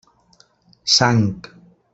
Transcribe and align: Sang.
Sang. 0.95 1.29